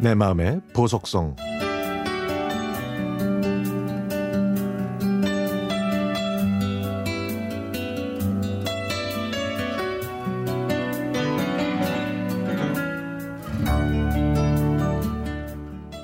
내 0.00 0.14
마음의 0.14 0.60
보석성 0.72 1.34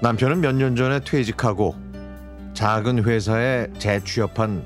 남편은 0.02 0.40
몇 0.40 0.54
년 0.56 0.76
전에 0.76 1.00
퇴직하고 1.00 1.74
작은 2.52 3.04
회사에 3.04 3.68
재취업한 3.78 4.64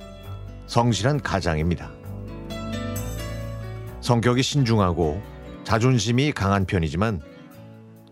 성실한 0.66 1.20
가장입니다. 1.20 1.90
성격이 4.00 4.42
신중하고 4.42 5.22
자존심이 5.64 6.32
강한 6.32 6.64
편이지만 6.66 7.20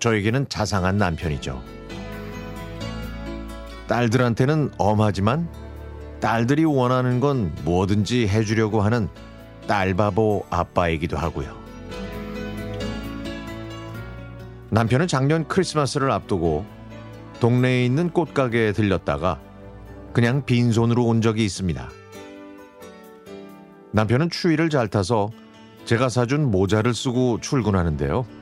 저에게는 0.07 0.49
자상한 0.49 0.99
남편이죠. 0.99 1.61
딸들한테는 3.89 4.71
엄하지만 4.79 5.49
딸들이 6.21 6.65
원하는 6.65 7.19
건 7.19 7.53
뭐든지 7.65 8.29
해주려고 8.29 8.83
하는 8.83 9.09
딸바보 9.67 10.47
아빠이기도 10.49 11.17
하고요. 11.17 11.57
남편은 14.71 15.09
작년 15.09 15.49
크리스마스를 15.49 16.13
앞두고 16.13 16.65
동네에 17.41 17.85
있는 17.85 18.11
꽃가게에 18.11 18.73
들렸다가 18.75 19.41
그냥 20.13 20.45
빈손으로 20.47 21.05
온 21.05 21.21
적이 21.21 21.45
있습니다. 21.45 21.89
남편은 23.91 24.31
추위를 24.31 24.71
잘 24.71 24.87
타서 24.87 25.31
제가 25.85 26.09
사준 26.09 26.49
모자를 26.53 26.95
쓰고 26.95 27.41
출근하는데요. 27.41 28.36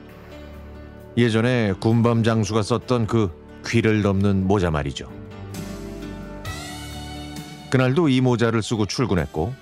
예전에 1.17 1.73
군밤 1.79 2.23
장수가 2.23 2.61
썼던 2.61 3.07
그 3.07 3.31
귀를 3.65 4.01
넘는 4.01 4.47
모자 4.47 4.69
말이죠. 4.69 5.09
그날도 7.69 8.09
이 8.09 8.21
모자를 8.21 8.61
쓰고 8.61 8.85
출근했고 8.85 9.53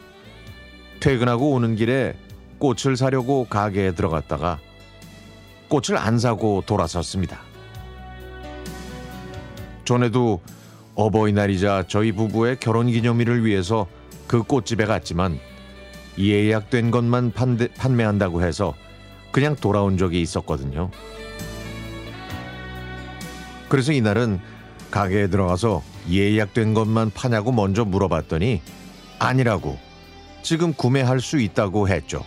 퇴근하고 0.99 1.51
오는 1.51 1.75
길에 1.75 2.15
꽃을 2.57 2.97
사려고 2.97 3.45
가게에 3.45 3.93
들어갔다가 3.93 4.59
꽃을 5.67 5.97
안 5.97 6.17
사고 6.17 6.63
돌아섰습니다. 6.65 7.39
전에도 9.85 10.41
어버이날이자 10.95 11.85
저희 11.87 12.11
부부의 12.11 12.57
결혼 12.59 12.87
기념일을 12.87 13.45
위해서 13.45 13.87
그 14.27 14.43
꽃집에 14.43 14.85
갔지만 14.85 15.39
예약된 16.17 16.91
것만 16.91 17.31
판대, 17.31 17.67
판매한다고 17.73 18.43
해서 18.43 18.73
그냥 19.31 19.55
돌아온 19.55 19.97
적이 19.97 20.21
있었거든요. 20.21 20.91
그래서 23.73 23.91
이날은 23.91 24.39
가게에 24.91 25.29
들어가서 25.29 25.81
예약된 26.07 26.75
것만 26.75 27.09
파냐고 27.09 27.51
먼저 27.51 27.83
물어봤더니 27.83 28.61
아니라고 29.17 29.79
지금 30.43 30.75
구매할 30.75 31.19
수 31.19 31.39
있다고 31.39 31.89
했죠. 31.89 32.23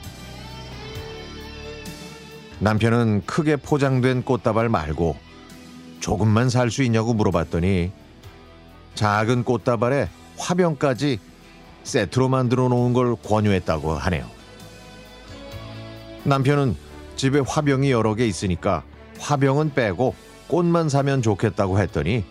남편은 2.58 3.26
크게 3.26 3.54
포장된 3.54 4.24
꽃다발 4.24 4.68
말고 4.68 5.16
조금만 6.00 6.50
살 6.50 6.68
수 6.72 6.82
있냐고 6.82 7.14
물어봤더니 7.14 7.92
작은 8.96 9.44
꽃다발에 9.44 10.08
화병까지 10.38 11.20
세트로 11.84 12.28
만들어 12.28 12.66
놓은 12.66 12.92
걸 12.92 13.14
권유했다고 13.22 13.92
하네요. 13.92 14.28
남편은 16.24 16.74
집에 17.14 17.38
화병이 17.38 17.92
여러 17.92 18.16
개 18.16 18.26
있으니까 18.26 18.82
화병은 19.20 19.74
빼고 19.74 20.25
꽃만 20.48 20.88
사면 20.88 21.22
좋겠다고 21.22 21.78
했더니 21.80 22.24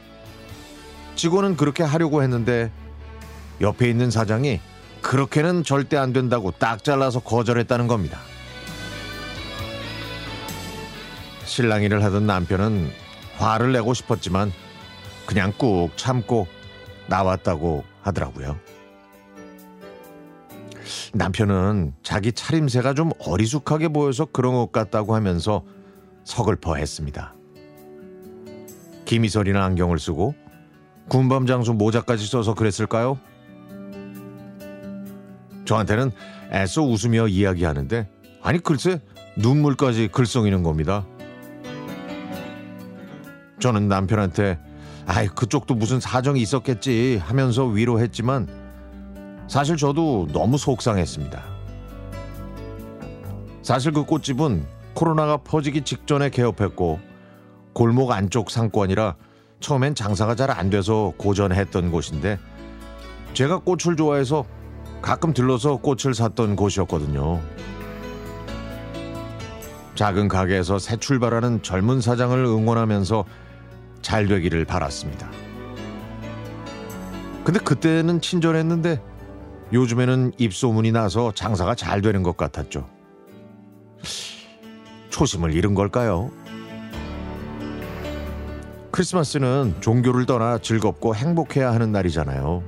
직원은 1.16 1.57
그렇게 1.57 1.84
하려고 1.84 2.23
했는데 2.23 2.72
옆에 3.62 3.90
있는 3.90 4.12
사장이 4.12 4.59
그렇게는 5.01 5.63
절대 5.63 5.97
안 5.97 6.13
된다고 6.13 6.51
딱 6.51 6.84
잘라서 6.84 7.19
거절했다는 7.19 7.88
겁니다. 7.88 8.19
신랑 11.45 11.84
일을 11.84 12.03
하던 12.03 12.25
남편은 12.25 12.90
화를 13.38 13.72
내고 13.72 13.94
싶었지만 13.94 14.51
그냥 15.25 15.53
꾹 15.57 15.91
참고 15.95 16.47
나왔다고 17.07 17.84
하더라고요. 18.01 18.57
남편은 21.13 21.94
자기 22.03 22.34
차림새가 22.34 22.94
좀 22.94 23.11
어리숙하게 23.19 23.90
보여서 23.90 24.25
그런 24.25 24.53
것 24.53 24.72
같다고 24.72 25.16
하면서 25.16 25.63
서글퍼 26.23 26.75
했습니다. 26.75 27.34
김희설이나 29.05 29.63
안경을 29.63 29.99
쓰고 29.99 30.35
군밤 31.07 31.45
장수 31.45 31.73
모자까지 31.73 32.27
써서 32.27 32.53
그랬을까요? 32.53 33.19
저한테는 35.66 36.11
애써 36.51 36.83
웃으며 36.83 37.27
이야기하는데 37.27 38.09
아니 38.41 38.59
글쎄 38.59 39.01
눈물까지 39.38 40.09
글썽이는 40.09 40.63
겁니다. 40.63 41.05
저는 43.59 43.88
남편한테 43.88 44.59
아이 45.07 45.27
그쪽도 45.27 45.75
무슨 45.75 45.99
사정이 45.99 46.41
있었겠지 46.41 47.19
하면서 47.23 47.66
위로했지만 47.66 48.47
사실 49.47 49.77
저도 49.77 50.27
너무 50.31 50.57
속상했습니다. 50.57 51.43
사실 53.61 53.91
그 53.91 54.03
꽃집은 54.03 54.66
코로나가 54.93 55.37
퍼지기 55.37 55.81
직전에 55.81 56.29
개업했고 56.29 56.99
골목 57.75 58.12
안쪽 58.12 58.50
상권이라 58.50 59.16
처음엔 59.59 59.96
장사가 59.96 60.36
잘 60.36 60.50
안 60.50 60.69
돼서 60.69 61.13
고전했던 61.18 61.91
곳인데 61.91 62.40
제가 63.34 63.59
꽃을 63.59 63.97
좋아해서 63.97 64.46
가끔 65.02 65.34
들러서 65.34 65.75
꽃을 65.78 66.14
샀던 66.16 66.56
곳이었거든요. 66.56 67.41
작은 69.96 70.30
가게에서 70.30 70.80
새 70.80 70.96
출발하는 70.97 71.62
젊은 71.64 72.00
사장을 72.00 72.38
응원하면서 72.38 73.25
잘 74.02 74.28
되기를 74.28 74.64
바랐습니다. 74.66 75.30
근데 77.44 77.59
그때는 77.59 78.22
친절했는데 78.22 79.02
요즘에는 79.74 80.31
입소문이 80.38 80.91
나서 80.94 81.34
장사가 81.34 81.75
잘 81.75 82.02
되는 82.02 82.24
것 82.24 82.38
같았죠. 82.38 82.88
초심을 85.09 85.53
잃은 85.53 85.75
걸까요? 85.75 86.31
크리스마스는 88.95 89.75
종교를 89.81 90.25
떠나 90.25 90.57
즐겁고 90.57 91.16
행복해야 91.16 91.73
하는 91.73 91.91
날이잖아요. 91.91 92.63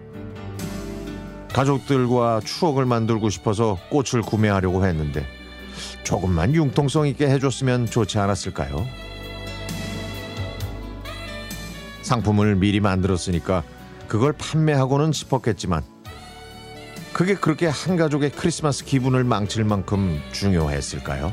가족들과 1.53 2.41
추억을 2.43 2.85
만들고 2.85 3.29
싶어서 3.29 3.77
꽃을 3.89 4.23
구매하려고 4.23 4.85
했는데 4.85 5.25
조금만 6.03 6.53
융통성 6.53 7.07
있게 7.07 7.29
해줬으면 7.29 7.85
좋지 7.85 8.19
않았을까요? 8.19 8.85
상품을 12.01 12.57
미리 12.57 12.81
만들었으니까 12.81 13.63
그걸 14.09 14.33
판매하고는 14.33 15.13
싶었겠지만 15.13 15.81
그게 17.13 17.35
그렇게 17.35 17.67
한 17.67 17.95
가족의 17.95 18.31
크리스마스 18.31 18.83
기분을 18.83 19.23
망칠 19.23 19.63
만큼 19.63 20.21
중요했을까요? 20.33 21.31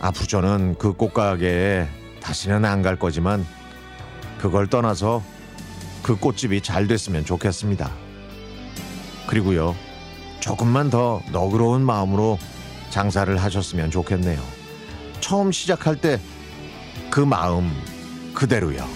앞으로 0.00 0.26
저는 0.26 0.76
그 0.78 0.92
꽃가게에 0.92 1.88
다시는 2.22 2.64
안 2.64 2.82
갈 2.82 2.96
거지만 2.96 3.46
그걸 4.38 4.66
떠나서 4.66 5.22
그 6.02 6.16
꽃집이 6.16 6.62
잘 6.62 6.86
됐으면 6.86 7.24
좋겠습니다. 7.24 7.90
그리고요, 9.26 9.76
조금만 10.40 10.88
더 10.90 11.20
너그러운 11.30 11.82
마음으로 11.82 12.38
장사를 12.88 13.36
하셨으면 13.36 13.90
좋겠네요. 13.90 14.40
처음 15.20 15.52
시작할 15.52 15.96
때 15.96 16.18
그 17.10 17.18
마음 17.20 17.70
그대로요. 18.34 18.86